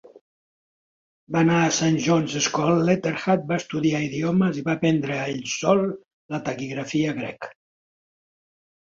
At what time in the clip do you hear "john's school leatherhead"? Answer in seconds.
2.05-3.45